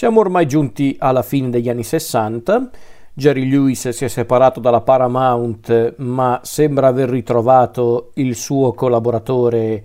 [0.00, 2.70] Siamo ormai giunti alla fine degli anni 60.
[3.12, 9.84] Jerry Lewis si è separato dalla Paramount, ma sembra aver ritrovato il suo collaboratore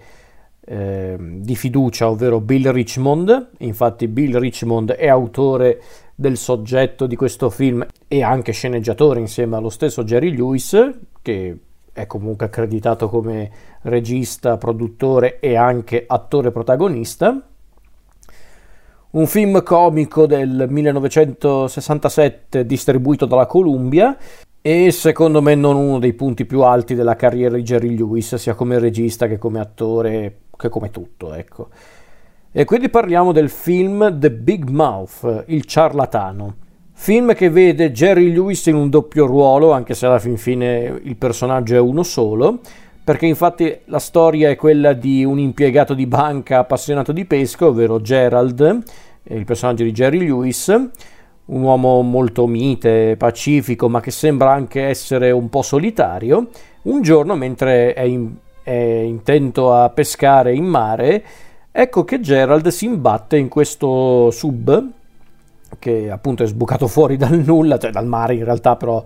[0.61, 3.49] eh, di fiducia, ovvero Bill Richmond.
[3.57, 5.81] Infatti, Bill Richmond è autore
[6.15, 10.91] del soggetto di questo film e anche sceneggiatore insieme allo stesso Jerry Lewis,
[11.21, 11.57] che
[11.91, 13.51] è comunque accreditato come
[13.81, 17.49] regista, produttore e anche attore protagonista
[19.15, 24.17] un film comico del 1967 distribuito dalla Columbia
[24.61, 28.55] e secondo me non uno dei punti più alti della carriera di Jerry Lewis, sia
[28.55, 31.69] come regista che come attore, che come tutto, ecco.
[32.51, 36.55] E quindi parliamo del film The Big Mouth, il ciarlatano.
[36.91, 41.15] Film che vede Jerry Lewis in un doppio ruolo, anche se alla fin fine il
[41.15, 42.59] personaggio è uno solo,
[43.05, 48.01] perché infatti la storia è quella di un impiegato di banca appassionato di pesca, ovvero
[48.01, 48.81] Gerald,
[49.25, 55.29] il personaggio di Jerry Lewis, un uomo molto mite, pacifico, ma che sembra anche essere
[55.29, 56.47] un po' solitario.
[56.85, 61.23] Un giorno, mentre è, in, è intento a pescare in mare,
[61.71, 64.93] ecco che Gerald si imbatte in questo sub
[65.77, 69.03] che appunto è sbucato fuori dal nulla, cioè dal mare in realtà, però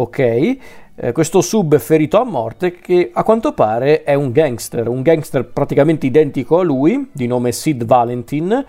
[0.00, 0.56] ok.
[1.00, 5.44] Eh, questo sub ferito a morte che a quanto pare è un gangster, un gangster
[5.44, 8.64] praticamente identico a lui, di nome Sid Valentin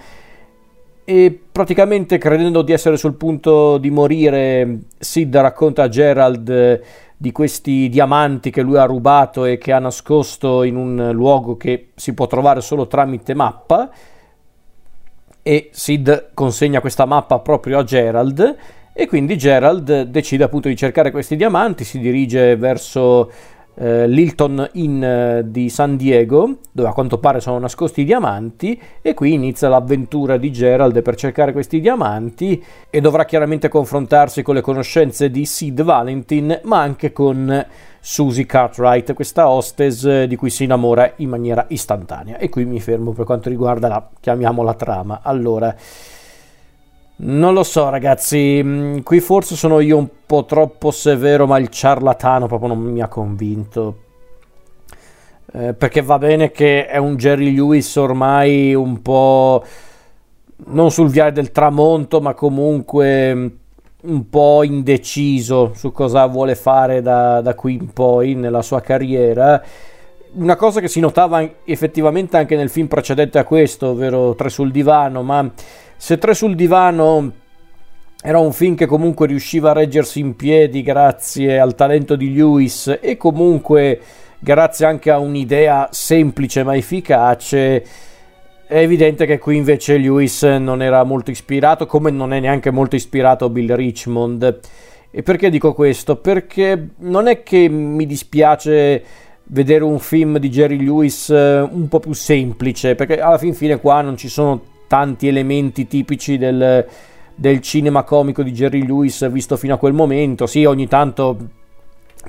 [1.04, 6.82] e praticamente credendo di essere sul punto di morire, Sid racconta a Gerald eh,
[7.18, 11.90] di questi diamanti che lui ha rubato e che ha nascosto in un luogo che
[11.96, 13.90] si può trovare solo tramite mappa
[15.42, 18.58] e Sid consegna questa mappa proprio a Gerald
[19.00, 23.32] e quindi Gerald decide appunto di cercare questi diamanti, si dirige verso
[23.76, 28.78] eh, l'Hilton Inn eh, di San Diego, dove a quanto pare sono nascosti i diamanti,
[29.02, 34.56] e qui inizia l'avventura di Gerald per cercare questi diamanti e dovrà chiaramente confrontarsi con
[34.56, 37.66] le conoscenze di Sid Valentin, ma anche con
[38.02, 42.38] Susie Cartwright, questa hostess eh, di cui si innamora in maniera istantanea.
[42.38, 45.22] E qui mi fermo per quanto riguarda la, chiamiamola trama.
[45.24, 45.74] Allora,
[47.22, 48.62] non lo so, ragazzi.
[48.64, 53.02] Mm, qui forse sono io un po' troppo severo, ma il ciarlatano proprio non mi
[53.02, 53.98] ha convinto.
[55.52, 59.64] Eh, perché va bene che è un Jerry Lewis ormai un po'
[60.68, 63.48] non sul viale del tramonto, ma comunque mm,
[64.04, 69.62] un po' indeciso su cosa vuole fare da, da qui in poi nella sua carriera.
[70.32, 74.72] Una cosa che si notava effettivamente anche nel film precedente a questo, ovvero Tre sul
[74.72, 75.52] divano, ma
[75.98, 77.32] se Tre sul divano
[78.22, 83.00] era un film che comunque riusciva a reggersi in piedi grazie al talento di Lewis
[83.02, 84.00] e comunque
[84.38, 87.84] grazie anche a un'idea semplice ma efficace.
[88.68, 92.96] È evidente che qui invece Lewis non era molto ispirato, come non è neanche molto
[92.96, 94.60] ispirato Bill Richmond.
[95.10, 96.18] E perché dico questo?
[96.18, 99.04] Perché non è che mi dispiace
[99.52, 103.80] vedere un film di Jerry Lewis eh, un po' più semplice, perché alla fin fine
[103.80, 106.86] qua non ci sono tanti elementi tipici del,
[107.36, 110.46] del cinema comico di Jerry Lewis visto fino a quel momento.
[110.46, 111.38] Sì, ogni tanto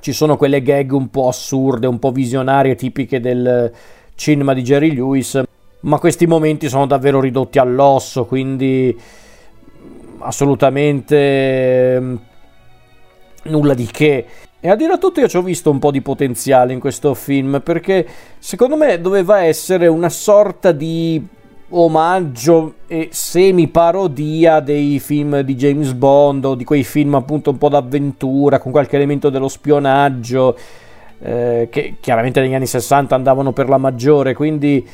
[0.00, 3.72] ci sono quelle gag un po' assurde, un po' visionarie, tipiche del
[4.14, 5.42] cinema di Jerry Lewis,
[5.81, 8.97] ma questi momenti sono davvero ridotti all'osso, quindi
[10.19, 12.16] assolutamente mm,
[13.44, 14.26] nulla di che.
[14.62, 17.62] E a dire tutto io ci ho visto un po' di potenziale in questo film,
[17.65, 18.06] perché
[18.38, 21.26] secondo me doveva essere una sorta di
[21.71, 27.70] omaggio e semi-parodia dei film di James Bond o di quei film appunto un po'
[27.70, 30.56] d'avventura con qualche elemento dello spionaggio
[31.20, 34.84] eh, che chiaramente negli anni 60 andavano per la maggiore quindi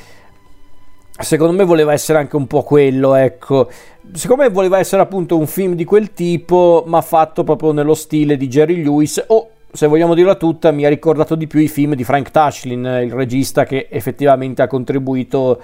[1.18, 3.70] secondo me voleva essere anche un po' quello ecco.
[4.12, 8.36] Secondo me voleva essere appunto un film di quel tipo ma fatto proprio nello stile
[8.36, 11.94] di Jerry Lewis o se vogliamo dirla tutta mi ha ricordato di più i film
[11.94, 15.60] di Frank Tashlin il regista che effettivamente ha contribuito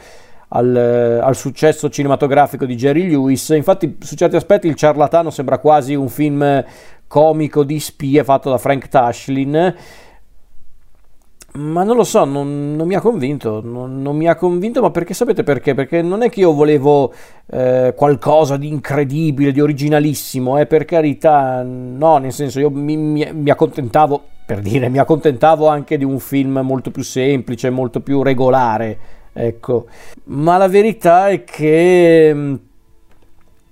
[0.48, 0.76] al,
[1.22, 3.48] al, successo cinematografico di Jerry Lewis.
[3.50, 6.62] Infatti, su certi aspetti, Il ciarlatano sembra quasi un film
[7.06, 9.74] comico di spie fatto da Frank Tashlin.
[11.54, 14.90] Ma non lo so, non, non mi ha convinto, non, non, mi ha convinto, ma
[14.90, 15.74] perché sapete perché?
[15.74, 17.12] Perché non è che io volevo
[17.52, 23.28] eh, qualcosa di incredibile, di originalissimo, eh, per carità, no, nel senso io mi, mi,
[23.32, 28.22] mi accontentavo, per dire, mi accontentavo anche di un film molto più semplice, molto più
[28.22, 29.86] regolare, Ecco,
[30.24, 32.54] ma la verità è che mm,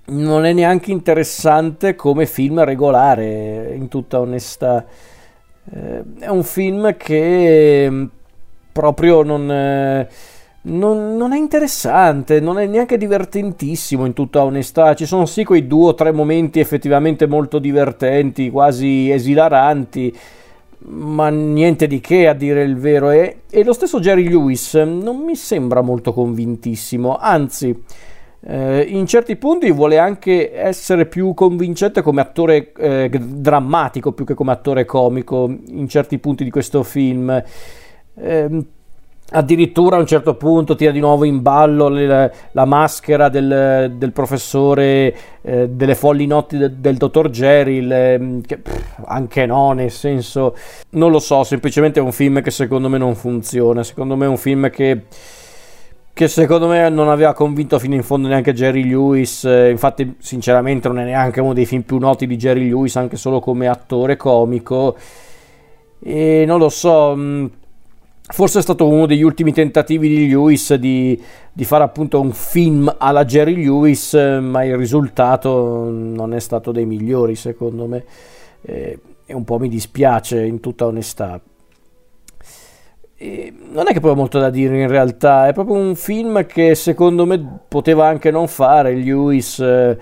[0.05, 4.85] non è neanche interessante come film regolare, in tutta onestà.
[5.71, 8.05] Eh, è un film che mm,
[8.71, 10.09] proprio non, eh,
[10.63, 14.93] non, non, è interessante, non è neanche divertentissimo in tutta onestà.
[14.93, 20.15] Ci sono sì quei due o tre momenti effettivamente molto divertenti, quasi esilaranti,
[20.79, 23.09] ma niente di che a dire il vero.
[23.09, 27.83] E, e lo stesso Jerry Lewis non mi sembra molto convintissimo, anzi.
[28.43, 34.33] Eh, in certi punti vuole anche essere più convincente come attore eh, drammatico più che
[34.33, 37.43] come attore comico in certi punti di questo film.
[38.15, 38.65] Eh,
[39.31, 44.11] addirittura a un certo punto tira di nuovo in ballo le, la maschera del, del
[44.11, 49.91] professore eh, delle folli notti de, del dottor Jerry le, che, pff, anche no nel
[49.91, 50.55] senso
[50.91, 54.29] non lo so semplicemente è un film che secondo me non funziona secondo me è
[54.29, 55.03] un film che
[56.13, 60.89] che secondo me non aveva convinto fino in fondo neanche Jerry Lewis eh, infatti sinceramente
[60.89, 64.17] non è neanche uno dei film più noti di Jerry Lewis anche solo come attore
[64.17, 64.97] comico.
[66.03, 67.45] E non lo so mm,
[68.31, 72.93] Forse è stato uno degli ultimi tentativi di Lewis di, di, fare appunto un film
[72.97, 78.05] alla Jerry Lewis, ma il risultato non è stato dei migliori secondo me
[78.61, 81.41] eh, e un po' mi dispiace in tutta onestà.
[83.17, 86.45] E non è che poi ho molto da dire in realtà, è proprio un film
[86.45, 89.59] che secondo me poteva anche non fare Lewis.
[89.59, 89.97] Eh,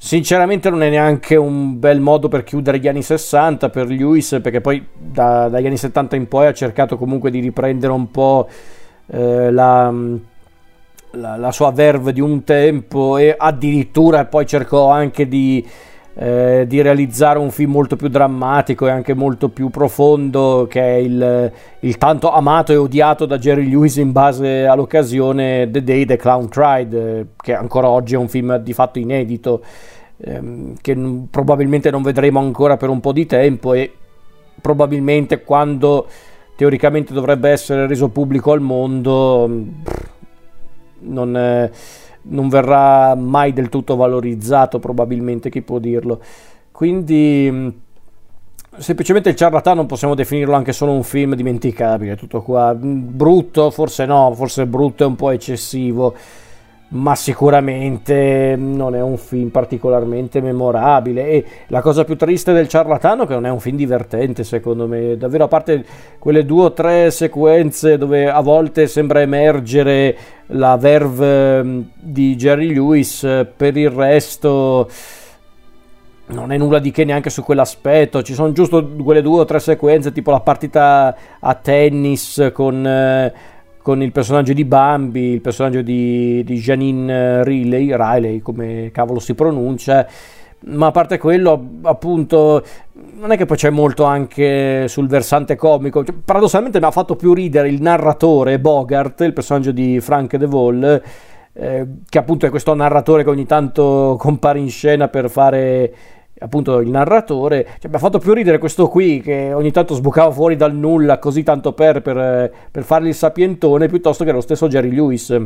[0.00, 4.60] Sinceramente non è neanche un bel modo per chiudere gli anni 60 per Lewis, perché
[4.60, 8.48] poi da, dagli anni 70 in poi ha cercato comunque di riprendere un po'
[9.08, 9.92] eh, la,
[11.10, 15.66] la, la, sua verve di un tempo e addirittura poi cercò anche di,
[16.20, 20.96] eh, di, realizzare un film molto più drammatico e anche molto più profondo che è
[20.96, 26.16] il, il tanto amato e odiato da Jerry Lewis in base all'occasione The Day the
[26.16, 29.62] Clown Tried, eh, che ancora oggi è un film di fatto inedito
[30.16, 33.92] ehm, che n- probabilmente non vedremo ancora per un po' di tempo e
[34.60, 36.08] probabilmente quando
[36.56, 39.48] teoricamente dovrebbe essere reso pubblico al mondo
[41.00, 41.70] non, eh,
[42.28, 46.20] non verrà mai del tutto valorizzato probabilmente chi può dirlo.
[46.70, 47.86] Quindi
[48.76, 52.74] semplicemente il ciarlatano possiamo definirlo anche solo un film dimenticabile tutto qua.
[52.74, 56.14] Brutto forse no forse brutto è un po' eccessivo
[56.90, 61.28] ma sicuramente non è un film particolarmente memorabile.
[61.28, 64.86] E la cosa più triste del ciarlatano è che non è un film divertente secondo
[64.86, 65.16] me.
[65.16, 65.84] Davvero a parte
[66.18, 70.16] quelle due o tre sequenze dove a volte sembra emergere
[70.52, 74.88] la verve mm, di Jerry Lewis per il resto
[76.28, 78.22] non è nulla di che neanche su quell'aspetto.
[78.22, 83.32] Ci sono giusto quelle due o tre sequenze tipo la partita a tennis con eh,
[83.88, 89.34] con il personaggio di Bambi, il personaggio di, di Janine Riley, Riley come cavolo si
[89.34, 90.06] pronuncia,
[90.66, 92.62] ma a parte quello, appunto,
[93.14, 96.04] non è che poi c'è molto anche sul versante comico.
[96.04, 100.44] Cioè, paradossalmente mi ha fatto più ridere il narratore Bogart, il personaggio di Frank De
[100.44, 101.02] Vol,
[101.54, 105.94] eh, che appunto è questo narratore che ogni tanto compare in scena per fare
[106.40, 110.30] appunto il narratore, cioè, mi ha fatto più ridere questo qui che ogni tanto sbucava
[110.30, 114.68] fuori dal nulla così tanto per, per, per fargli il sapientone piuttosto che lo stesso
[114.68, 115.36] Jerry Lewis.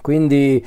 [0.00, 0.64] Quindi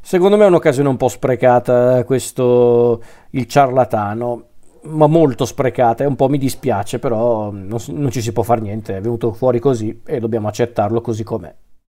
[0.00, 4.44] secondo me è un'occasione un po' sprecata eh, questo il ciarlatano,
[4.84, 8.60] ma molto sprecata e un po' mi dispiace, però non, non ci si può fare
[8.60, 11.54] niente, è venuto fuori così e dobbiamo accettarlo così com'è.